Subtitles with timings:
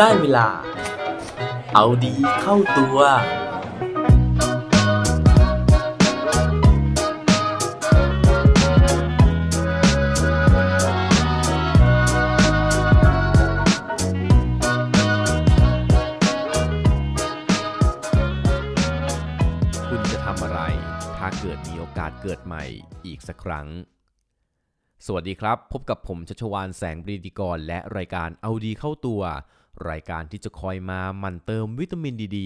[0.00, 0.48] ได้เวลา
[1.74, 2.98] เอาดีเข้าตัว
[19.88, 20.60] คุณจะทำอะไร
[21.16, 22.64] ถ้าเกิดมีโอกาสเกิดใหม่
[23.06, 23.68] อีกสักครั้ง
[25.06, 29.22] สวัสดีครับ พบกับผมชัชวานแสงปรีดีกร และรายการเอาดีเข้าตัว
[29.90, 32.40] รายการที่จะคอยมาหมันเติมวิตามินดีด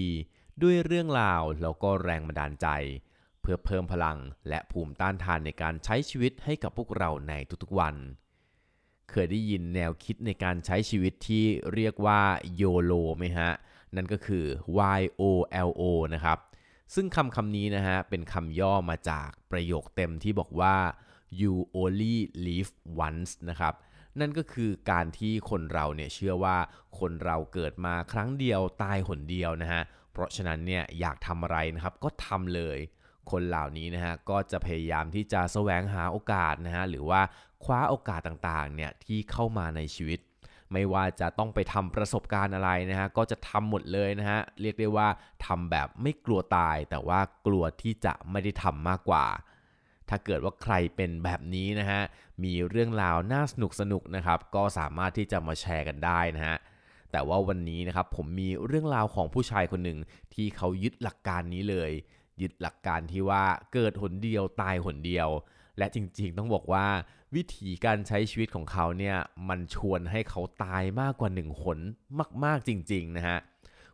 [0.61, 2.67] ด้วยเรื่องราวแล้วก็แรงบันดาลใจ
[3.41, 4.17] เพื่อเพิ่มพลัง
[4.49, 7.95] และภูมิต้านทานในการใช้ชีวิตให้กับพวกเราในทุกๆวัน
[9.09, 12.21] เคยได้ยินแนวคิดในการใช้ชีวิตที่เรียกว่า
[12.61, 13.51] YOLO ไหมฮะ
[13.95, 14.45] นั่นก็คือ
[14.99, 15.23] Y O
[15.67, 16.37] L O นะครับ
[16.93, 20.75] ซึ่งคำคำนี้นะฮะเป็นคำย่อมาจากประโยคเต็มที่บอกว่า
[21.39, 22.71] you only live
[23.05, 23.73] once นะครับ
[24.19, 26.57] นั่นก็คือการที่คนเราเนี่ยเชื่อว่า
[26.99, 29.81] คนเราเกิดมาครั้งเดียวตายหนเดียวนะฮะ
[30.11, 32.77] เพราะฉะนั้นเนี่ยอยากทำอะไรนะครับก็ทำเลย
[33.31, 37.21] คนเหล่านี้นะฮะก็จะพยายามที่จะแสวงหาโอกาสนะฮะหรือว่า
[37.63, 40.19] คว้าโอกาสต่างๆเนี่ยที่เข้ามาในชีวิต
[40.73, 45.07] ไม่ว่าจะต้องไปทำประสบการณ์อะไรนะฮะก็จะทำหมดเลยนะฮะเรียกได้ว่า
[45.45, 49.25] ทำแบบไม่กลัวตาย แต่ว่ากลัวที่จะไม่ได้ทำมากกว่า
[50.09, 52.01] ถ้าเกิดว่าใครเป็นแบบนี้นะฮะ
[52.43, 56.57] มีเรื่องราวน่าสนุกสนุกนะครับ ก็สามารถที่จะมาแชร์กันได้นะฮะ
[57.11, 59.99] แต่ว่าวันนี้นะครับผมมีเรื่องราวของผู้ชายคนหนึ่ง
[60.33, 61.91] ที่เขายึดหลักการนี้เลย
[62.41, 65.29] ยึดหลักการที่ว่าเกิดหนเดียวตายหนเดียว
[65.77, 66.85] และจริงๆต้องบอกว่า
[67.35, 69.17] วิธีการใช้ชีวิตของเขาเนี่ย
[69.49, 71.79] มันชวนให้เขาตายมากกว่าหนึ่งหน
[72.43, 73.37] มากๆจริงๆนะฮะ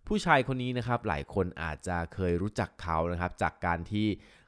[0.08, 4.08] ผู้ชายคนนี้นะครับหลายคนอาจจะเคยรู้จักเขานะครับจากการที่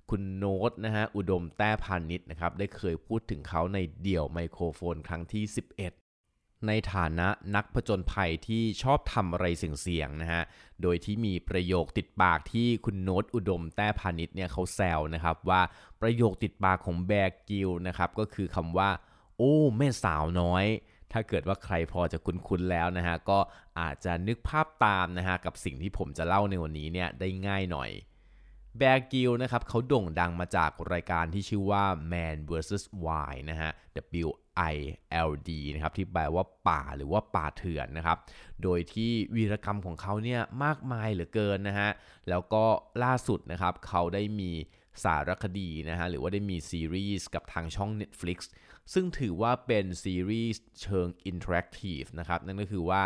[0.09, 5.43] คุณโน้ตนะฮะอุดมแต้พานิชนะครับได้เคยพูดถึงเขาในเดี่ยวไมโครโฟนครั้งที่
[6.05, 10.43] 11 ในฐานะนักผจญภัยที่ชอบทำอะไรเสี่ยงๆนะฮะ
[10.81, 15.61] โดยที่มีประโยคติดปากที่คุณโน้ตอุดมแต้พานิชเนี่ยเขาแซวนะครับว่า
[16.01, 18.89] ประโยคติดปากของ Bear Grylls นะครับก็คือคำว่า
[19.37, 20.65] โอ้แม่สาวน้อย
[21.11, 23.39] ถ้าเกิดว่าใครพอจะคุ้นๆแล้วนะฮะก็
[23.79, 27.89] อาจจะนึกภาพตามนะฮะกับสิ่งที่ผมจะเล่าในวันนี้เนี่ยได้ง่ายหน่อย
[28.79, 33.71] Bear Grylls นะครับเขาโด่งดังมาจากรายการที่ชื่อว่า Man vs Wild นะฮะ
[34.25, 34.29] W
[34.73, 34.75] I
[35.29, 38.17] L D นะครับที่แปลว่าป่าหรือว่าป่าเถื่อนนะครับ
[38.63, 41.89] โดยที่วีรกรรมของเขาเนี่ยมากมายเหลือเกินนะฮะ
[42.29, 42.63] แล้วก็
[43.03, 44.51] ล่าสุดนะครับเขาได้มี
[45.03, 48.39] สารคดีนะฮะหรือว่าได้มีซีรีส์กับทางช่อง Netflix
[48.93, 53.03] ซึ่งถือว่าเป็นซีรีส์เชิง interactive นะครับนั่นก็คือว่า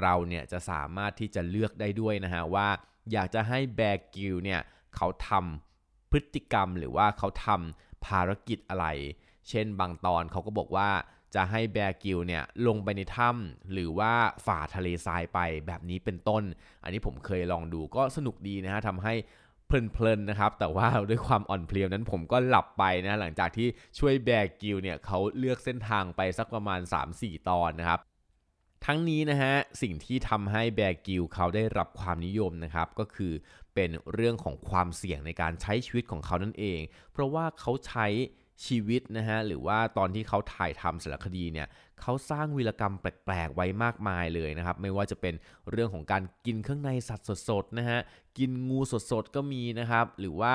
[0.00, 2.68] เราเนี่ยจะสามารถที่จะเลือกได้ด้วยนะฮะว่า
[3.12, 3.80] อยากจะให้ Bear
[4.14, 4.60] Grylls เนี่ย
[4.96, 8.86] เขาทำพฤติกรรมหรือว่าเขาทำภารกิจอะไร
[9.48, 10.88] เช่นบางตอนเขาก็บอกว่า
[11.34, 14.12] จะให้ Bear Grylls เนี่ยลงไปในถ้ำหรือว่า
[14.46, 16.42] ฝ่าทะเลทรายไปแบบนี้เป็นต้น
[16.82, 19.14] อันนี้ผมเคยลองดูก็สนุกดีนะฮะทำให้
[19.66, 23.68] เพลินๆนะครับ แต่ว่าด้วยความอ่อนเพลียนั้นผมก็หลับไปนะหลังจากที่
[23.98, 26.80] ช่วย Bear Grylls เนี่ยเขาเลือกเส้นทางไปสักประมาณ
[27.14, 28.00] 3-4 ตอนนะครับ
[28.86, 33.32] ทั้งนี้นะฮะสิ่งที่ทำให้ Bear Grylls เขาได้รับความนิยมนะครับ ก็คือ
[33.74, 36.80] เป็นเรื่องของความเสี่ยงในการใช้ชีวิตของเขานั่นเอง
[37.12, 38.06] เพราะว่าเขาใช้
[38.66, 41.68] ชีวิตนะฮะหรือว่าตอนที่เขาถ่ายทำสารคดีเนี่ย
[42.00, 45.34] เขาสร้างวีรกรรมแปลกๆ ไว้มากมายเลยนะครับ ไม่ว่าจะเป็น
[45.70, 47.98] เรื่องของการกินเครื่องในสัตว์สดๆนะฮะ
[48.38, 48.80] กินงู
[49.12, 50.52] สดๆก็มีนะครับ หรือว่า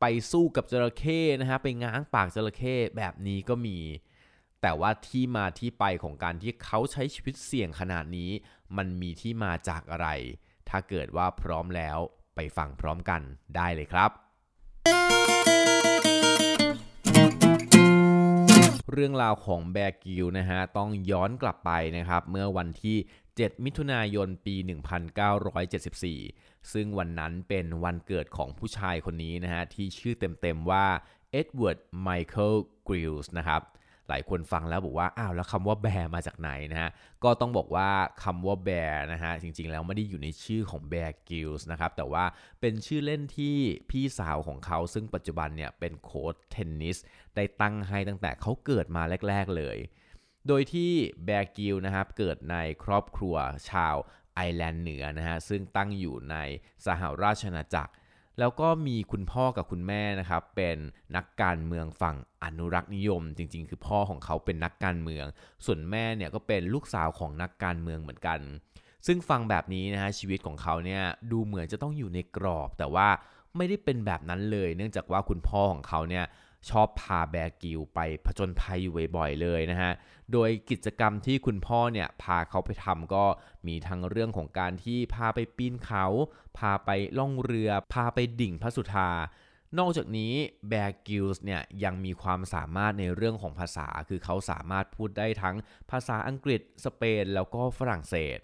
[0.00, 3.78] ไปสู้กับจระเข้นะฮะไปง้างปากจระเข้แบบนี้ก็มี
[4.62, 8.30] แต่ว่าที่มาที่ไปของการที่เขาใช้ชีวิตเสี่ยงขนาดนี้
[8.76, 10.08] มันมีที่มาจากอะไร
[10.68, 11.98] ถ้าเกิดว่าพร้อมแล้ว
[12.36, 13.20] ไปฟังพร้อมกัน
[13.56, 14.10] ได้เลยครับ
[18.92, 22.96] เรื่องราวของ Bear Grylls นะฮะต้องย้อนกลับไปนะครับ เมื่อวันที่
[23.30, 24.54] 7 มิถุนายนปี
[26.24, 30.86] 1974 ซึ่งวันนั้นเป็นวันเกิดของผู้ชายคนนี้นะฮะที่ชื่อเต็มๆว่า
[31.30, 32.54] เอ็ดเวิร์ดไมเคิล
[32.88, 33.62] กริลส์นะครับ
[34.08, 36.90] หลายคนฟังแล้วบอกว่าอ้าวแล้วคำว่าแบร์มาจากไหนนะฮะ
[37.24, 37.88] ก็ต้องบอกว่า
[38.24, 42.24] คำว่าแบร์นะฮะจริงๆแล้วไม่ได้อยู่ในชื่อของแบร์กิลส์นะครับแต่ว่า
[42.60, 43.56] เป็นชื่อเล่นที่
[43.90, 46.96] พี่สาวของเขาซึ่งปัจจุบันเนี่ยเป็นโค้ชเทนนิส
[47.36, 49.78] ได้ตั้งให้ตั้งแต่เขาเกิดมาแรก ๆ เลย
[50.48, 50.92] โดยที่
[51.24, 53.36] แบร์กิลนะครับเกิดในครอบครัว
[53.70, 53.94] ชาว
[54.34, 56.36] ไอร์แลนด์เหนือนะฮะซึ่งตั้งอยู่ใน
[56.86, 57.92] สหราชอาณาจักร
[58.38, 60.76] แล้วก็มีคุณพ่อกับคุณแม่นะครับ เป็น
[61.16, 65.26] นักการเมืองฝั่งอนุรักษ์นิยม จริง ๆ คือพ่อของเขาเป็นนักการเมือง
[65.64, 68.40] ส่วนแม่เนี่ยก็เป็นลูกสาวของนักการเมืองเหมือนกัน
[69.06, 71.02] ซึ่งฟังแบบนี้นะฮะชีวิตของเขาเนี่ย
[71.32, 73.08] ดูเหมือนจะต้องอยู่ในกรอบ แต่ว่า
[73.56, 76.24] ไม่ได้เป็นแบบนั้นเลย เนื่องจากว่าคุณพ่อของเขาเนี่ย
[76.70, 79.92] ชอบพาแบร์กิลไปผจญภัยอยู่บ่อยๆเลยนะฮะ
[80.32, 83.24] โดยกิจกรรมที่คุณพ่อเนี่ยพาเขาไปทำก็
[83.66, 86.04] มีทั้งเรื่องของการที่พาไปปีนเขา
[86.58, 89.10] พาไปล่องเรือ พาไปดิ่งพระสุธา
[89.78, 90.32] นอกจากนี้
[90.68, 95.56] แบร์กิลส์เนี่ยยังมีความสามารถในเรื่องของภาษา คือเขาสามารถพูดได้ทั้ง
[95.90, 98.38] ภาษาอังกฤษ สเปน แล้วก็ฝรั่งเศส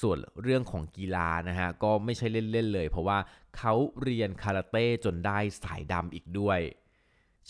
[0.00, 3.18] ส่วนเรื่องของกีฬานะฮะก็ไม่ใช่เล่นๆเลย เพราะว่า
[3.56, 6.60] เขาเรียนคาราเต้จนได้สายดำอีกด้วย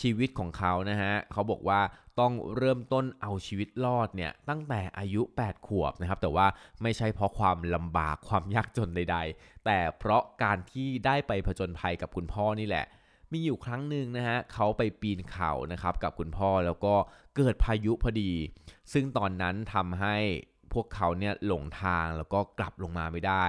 [0.01, 1.81] ชีวิตของเขานะฮะเขาบอกว่า
[2.21, 6.47] ต้องเริ่มต้นเอาชีวิตรอดเนี่ยตั้งแต่อายุ 8 ขวบนะครับ แต่ว่า
[6.83, 12.85] ไม่ใช่เพราะความลำบากความยากจนใด ๆ แต่เพราะการที่ได้ไปผจญภัยกับคุณพ่อนี่แหละ
[13.33, 16.95] มีอยู่ครั้งหนึ่งนะฮะเขาไปปีนเขานะครับกับคุณพ่อแล้วก็
[17.37, 18.33] เกิดพายุพอดี
[18.93, 20.17] ซึ่งตอนนั้นทำให้
[20.73, 23.47] พวกเขาเนี่ยหลงทางแล้วก็กลับลงมาไม่ได้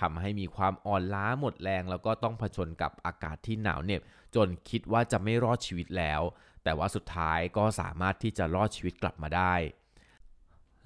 [0.00, 4.02] ทำให้มีความอ่อนล้าหมดแรง แล้วก็ต้องผจญกับอากาศที่หนาวเหน็บ
[4.34, 6.22] จนคิดว่าจะไม่รอดชีวิตแล้ว
[6.64, 9.54] แต่ว่าสุดท้ายก็สามารถที่จะรอดชีวิตกลับมาได้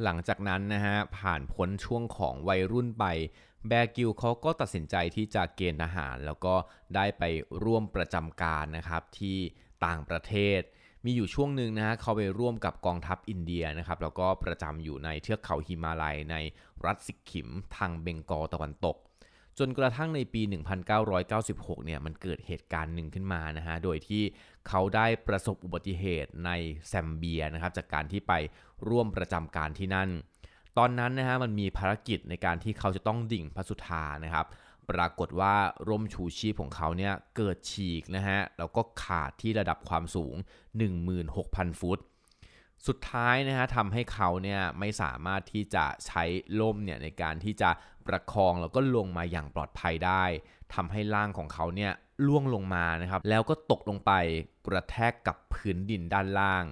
[0.03, 3.05] หลังจากนั้นนะฮะผ่านพ้นช่วงของวัยรุ่นไป
[3.69, 6.55] แบกิลเขาก็ตัดสินใจที่จะเกณฑ์ทหาร แล้วก็
[6.95, 7.23] ได้ไป
[7.65, 9.39] ร่วมประจำการนะครับที่
[9.87, 10.61] ต่างประเทศ
[11.05, 16.37] มีอยู่ช่วงหนึ่งนะฮะเขาไปร่วมกับกองทัพอินเดียนะครับแล้วก็ประจำอยู่ในเทือกเขาฮิมาลัยใน
[16.85, 18.97] รัฐสิกขิมทางเบงกอลตะวันตก
[19.59, 20.43] จนกระทั่งในปี
[21.15, 24.23] 1996 เนี่ยมันเกิดเหตุการณ์หนึ่งขึ้นมานะฮะ โดยที่
[24.69, 26.51] เขาได้ประสบอุบัติเหตุใน
[26.89, 28.33] แซมเบียนะครับ จากการที่ไป
[28.89, 30.09] ร่วมประจำการที่นั่น
[30.79, 34.47] ตอนนั้นนะฮะมันมีภารกิจในการที่เขาจะต้องดิ่งพระสุธานะครับ
[34.91, 35.55] ปรากฏว่า
[35.89, 40.35] ร่มชูชีพของเขาเนี่ยเกิดฉีกนะฮะ แล้วก็ขาดที่ระดับความสูง
[41.09, 41.99] 16,000 ฟุต
[42.87, 46.25] สุดท้ายนะฮะทำให้เขาเนี่ยไม่สามารถที่จะใช้
[46.61, 47.71] ล่มเนี่ยในการที่จะ
[48.09, 50.25] ประคองแล้วก็ลงมาอย่างปลอดภัยได้
[50.75, 51.93] ทำให้ร่างของเขาเนี่ย
[52.27, 54.13] ล่วงลงมานะครับ แล้วก็ตกลงไป
[54.67, 56.65] กระแทกกับพื้นดินด้านล่าง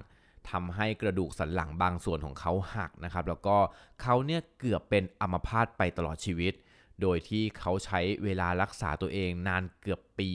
[0.49, 3.57] ทำให้กระดูกสันหลังบางส่วนของเขาหักนะครับ แล้วก็
[4.01, 6.53] เขาเนี่ยเกือบเป็นอัมพาตไปตลอดชีวิต
[7.01, 10.31] โดยที่เขาใช้เวลารักษาตัวเองนานเกือบปี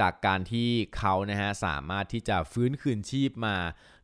[0.00, 3.56] จากการที่เขานะฮะสามารถที่จะฟื้นคืนชีพมา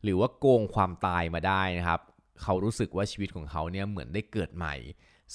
[0.03, 2.01] หรือว่าโกงความตายมาได้นะครับ
[2.41, 4.75] เขารู้สึกว่าชีวิตของเขาเนี่ยเหมือนได้เกิดใหม่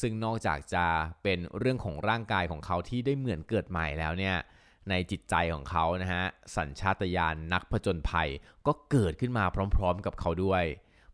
[0.00, 0.84] ซึ่งนอกจากจะ
[1.22, 4.36] เป็นเรื่องของร่างกายของเขาที่ได้เหมือนเกิดใหม่แล้วเนี่ย
[4.90, 6.24] ในจิตใจของเขานะฮะ
[6.56, 8.28] สัญชาตญาณนนักผจญภัย
[8.66, 9.44] ก็เกิดขึ้นมา
[9.76, 10.64] พร้อมๆกับเขาด้วย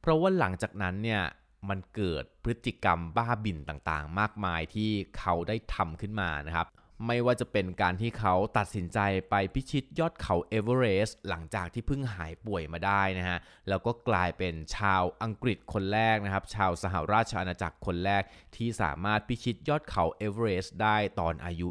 [0.00, 1.22] เพราะว่าหลังจากนั้นเนี่ย
[1.68, 6.68] มันเกิดพฤติกรรมบ้าบิ่นต่างๆ มากมายที่เขาได้ทำขึ้นมานะครับ
[7.06, 8.98] ไม่ว่าจะเป็นการที่เขาตัดสินใจ
[9.30, 13.38] ไปพิชิตยอดเขาเอเวอเรสต์หลังจากที่เพิ่งหายป่วยมาได้นะฮะ
[13.68, 18.22] แล้วก็กลายเป็นชาวอังกฤษคนแรกนะครับ ชาวสหราชอาณาจักรคนแรก
[18.56, 21.68] ที่สามารถพิชิตยอดเขาเอเวอเรสต์ได้ตอนอายุ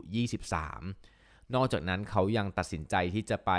[0.75, 3.51] 23 นอกจากนั้นเขายังตัดสินใจที่จะไป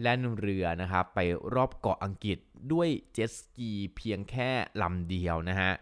[0.00, 1.20] แล่นเรือนะครับ ไป
[1.54, 2.38] รอบเกาะอังกฤษ
[2.72, 4.50] ด้วยเจ็ตสกีเพียงแค่
[4.82, 5.72] ลำเดียวนะฮะ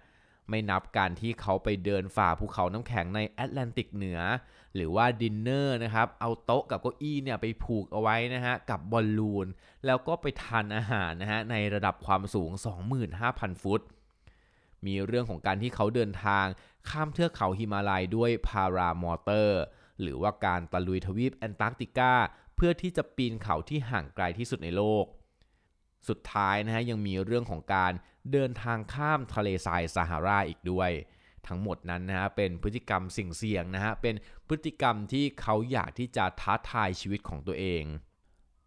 [0.50, 4.20] ไม่นับการที่เขาไปเดินฝ่าภูเขาน้ำแข็งในแอตแลนติกเหนือ
[4.74, 9.46] หรือว่าดินเนอร์นะครับ เอาโต๊ะกับเก้าอี้เนี่ยไปผูกเอาไว้นะฮะกับบอลลูน
[9.86, 12.50] แล้วก็ไปทานอาหารนะฮะในระดับความสูง
[13.06, 13.80] 25,000 ฟุต
[14.86, 16.46] มีเรื่องของการที่เขาเดินทาง
[16.88, 19.62] ข้ามเทือกเขาฮิมาลัยด้วย paramotor
[20.00, 22.12] หรือว่าการตะลุยทวีปแอนตาร์กติกา
[22.56, 25.04] เพื่อที่จะปีนเขาที่ห่างไกลที่สุดในโลก
[26.08, 27.92] สุดท้ายนะฮะยังมีเรื่องของการ
[28.32, 30.90] เดินทางข้ามทะเลทรายซาฮาราอีกด้วย
[31.46, 34.14] ทั้งหมดนั้นนะฮะเป็นพฤติกรรมสิ่งเสี่ยงนะฮะเป็น
[34.48, 37.84] พฤติกรรมที่เขาอยากที่จะท้าทายชีวิตของตัวเอง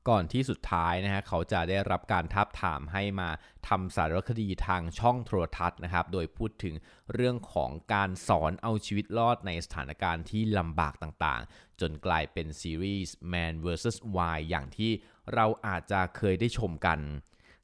[0.09, 3.29] ก่อนที่สุดท้ายนะฮะเขาจะได้รับการทับถามให้มา
[3.67, 6.75] ทำสารคดีทางช่องโทรทัศน์นะครับ โดยพูดถึง
[7.13, 14.91] เรื่องของการสอนเอาชีวิตรอดในสถานการณ์ที่ลำบากต่างๆ จนกลายเป็นซีรีส์ Man vs Wild อย่างที่
[15.33, 16.99] เราอาจจะเคยได้ชมกัน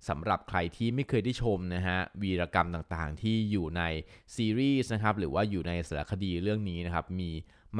[0.09, 3.81] สำหรับใครที่ไม่เคยได้ชมนะฮะวีรกรรมต่างๆ ที่อยู่ใน
[4.35, 7.31] ซีรีส์นะครับหรือว่าอยู่ในสารคดีเรื่องนี้นะครับมี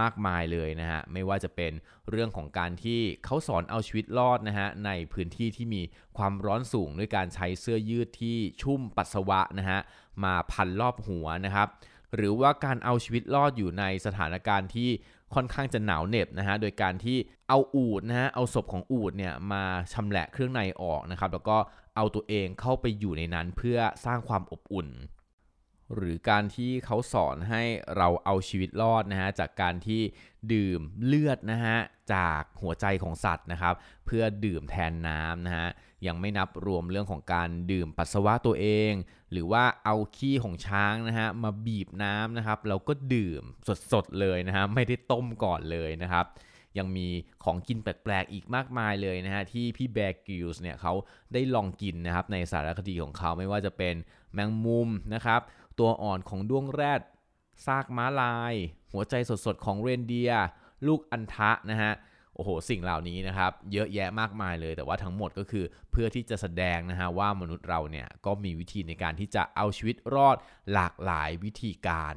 [0.02, 1.72] มากมายเลยนะฮะไม่ว่าจะเป็น
[2.10, 5.82] เรื่องของการที่เขาสอนเอาชีวิตรอดนะฮะในพื้นที่ที่มี
[6.18, 9.80] ความร้อนสูงด้วยการใช้เสื้อยืดที่ชุ่มปัสสาวะนะฮะ
[10.24, 11.68] มาพันรอบหัวนะครับ
[12.16, 14.90] หรือว่าการเอาชีวิตรอดอยู่ในสถานการณ์ที่
[15.34, 17.18] ค่อนข้างจะหนาวเหน็บนะฮะ โดยการที่
[17.50, 19.64] เอาอูดนะฮะ เอาศพของอูดเนี่ยมา
[19.94, 21.58] ชำแหละเครื่องในออกนะครับ แล้วก็
[21.96, 24.90] เอาตัวเองเข้าไปอยู่ในนั้นเพื่อสร้างความอบอุ่น
[25.96, 27.64] หรือการที่เขาสอนให้
[27.98, 30.02] เราเอาชีวิตรอดนะฮะจากการที่
[30.54, 31.78] ดื่มเลือดนะฮะ
[32.14, 33.74] จากหัวใจของสัตว์นะครับ
[34.06, 35.68] เพื่อดื่มแทนน้ำนะฮะ
[36.08, 38.92] ยังไม่นับรวมเรื่องของการดื่มปัสสาวะตัวเอง
[39.32, 43.44] หรือว่าเอาขี้ของช้างนะฮะมาบีบน้ำนะครับแล้วก็ดื่ม
[43.92, 46.26] สดๆเลยนะฮะไม่ได้ต้มก่อนเลยนะครับ
[46.78, 47.08] ยังมี
[47.44, 50.94] ของกินแปลกๆอีกมากมายเลยนะฮะที่พี่แบร์กิลส์เนี่ยเขา
[51.34, 53.96] ได้ลองกินนะครับในสารคดีของเขาไม่ว่าจะเป็น
[54.34, 55.42] แมงมุมนะครับ
[55.80, 57.02] ตัวอ่อนของด้วงแรด
[57.66, 58.54] ซากม้าลาย
[58.94, 60.32] หัวใจสดๆของเรนเดียร์
[60.88, 61.94] ลูกอัณฑะนะฮะ
[62.36, 70.38] โอ้โห สิ่งเหล่านี้นะครับ เยอะแยะมากมายเลย แต่ว่าทั้งหมดก็คือเพื่อที่จะแสดงนะฮะว่ามนุษย์เราเนี่ยก็มีวิธีในการที่จะเอาชีวิตรอด
[70.74, 72.16] หลากหลายวิธีการ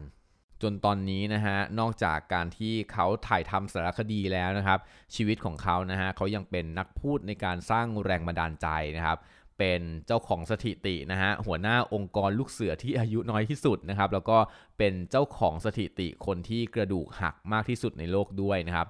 [0.62, 4.78] จนตอนนี้นะฮะนอกจากการที่เขาถ่ายทำสารคดีแล้วนะครับ
[5.14, 9.18] ชีวิตของเขานะฮะเขายังเป็นนักพูดในการสร้างแรงบันดาลใจนะครับ
[9.58, 14.38] เป็นเจ้าของสถิตินะฮะหัวหน้าองค์กรลูกเสือที่อายุน้อยที่สุดนะครับแล้วก็
[14.78, 18.86] เป็นเจ้าของสถิติคนที่กระดูกหักมากที่สุดในโลกด้วยนะครับ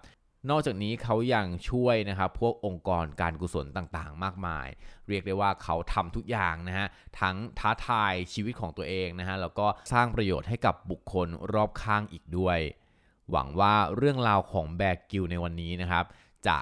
[0.51, 4.67] นอกจากนี้เขายังช่วยนะครับพวกองค์กรการกุศลต่างๆ มากมาย
[5.09, 6.87] เรียกได้ว่าเขาทำทุกอย่างนะฮะ
[7.21, 12.59] ทั้งท้าทายชีวิตของตัวเองนะฮะแล้วก็สร้างประโยชน์ให้กับบุคคลรอบข้างอีกด้วย
[13.31, 16.05] หวังว่าเรื่องราวของแบกกิลในวันนี้นะครับ
[16.49, 16.59] จะ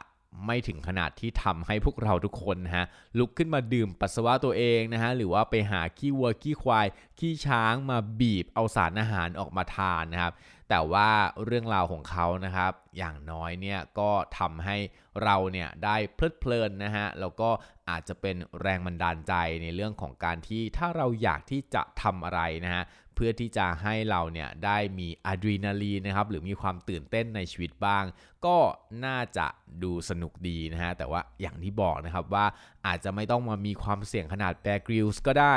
[0.47, 2.85] ไม่ถึงขนาดที่ทำให้พวกเราทุกคนนะฮะ
[3.19, 6.87] ลุกขึ้นมาดื่มปัสสาวะตัวเองนะฮะหรือว่าไปหาขี้วัวขี้ควาย
[7.19, 10.33] ขี้ช้างมาบีบเอาสารอาหารออกมาทานนะครับ
[10.71, 11.09] แต่ว่า
[11.45, 14.77] เรื่องราวของเขานะครับ อย่างน้อยเนี่ยก็ทำให้
[15.23, 17.51] เราเนี่ยได้เพลิดเพลินนะฮะแล้วก็
[17.91, 28.05] อาจจะเป็นแรงบันดาลใจในเรื่องของการที่ถ้าเราอยากที่จะทำอะไรนะฮะเพื่อที่จะให้เราเนี่ยได้มีอะดรีนาลีนนะครับหรือมีความตื่นเต้นในชีวิตบ้าง
[28.47, 28.57] ก็
[29.05, 29.47] น่าจะ
[29.83, 32.47] ดูสนุกดีนะฮะแต่ว่าอย่างที่บอกนะครับว่า
[32.87, 35.57] อาจจะไม่ต้องมามีความเสี่ยงขนาดแบกริลส์ก็ได้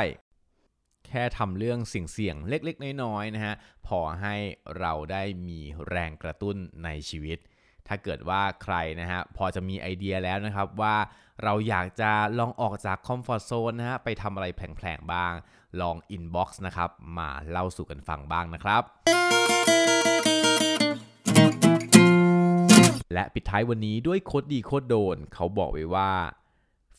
[1.10, 3.56] แค่ทำเรื่องเสี่ยงๆเล็กๆ น้อยๆนะฮะ
[3.88, 4.36] พอให้
[4.80, 7.38] เราได้มีแรงกระตุ้นในชีวิต
[7.88, 10.96] ถ้าเกิดว่าใครนะฮะพอจะมีไอเดียแล้วนะครับว่า
[11.44, 15.34] เราอยากจะลองออกจาก comfort zone นะฮะไปทำอะไรแผลงๆบ้าง
[15.82, 18.84] ลอง inbox นะครับมาเล่าสู่กันฟังบ้างนะครับ
[23.14, 26.12] และปิดท้ายวันนี้ด้วย quote ดี quote โดน เขาบอกไว้ว่า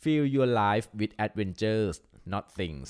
[0.00, 1.97] Fill your life with adventures
[2.33, 2.88] not things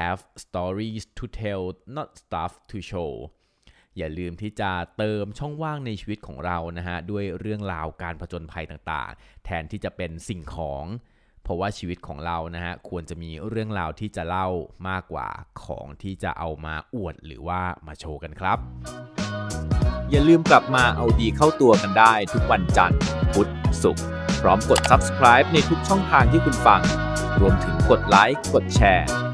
[0.00, 1.62] have stories to tell
[1.96, 3.12] not stuff to show
[3.98, 10.84] อย่าลืมที่จะเติมช่องว่างในชีวิตของเรานะฮะด้วยเรื่องราวการผจญภัยต่างๆ แทนที่จะเป็นสิ่งของ
[11.42, 14.48] เพราะว่าชีวิตของเรานะฮะควรจะมีเรื่องราวที่จะเล่า
[14.88, 15.28] มากกว่า
[15.64, 18.58] ของที่จะเอามาอวดหรือว่ามาโชว์กันครับ
[20.10, 23.00] อย่าลืมกลับมาเอาดีเข้าตัวกันได้ทุกวันจันทร์
[23.32, 23.50] พุธ
[23.82, 24.04] ศุกร์
[24.42, 26.80] พร้อมกด subscribe ในทุกช่องทางที่คุณฟัง
[27.40, 29.33] รวมถึงกดไลค์กดแชร์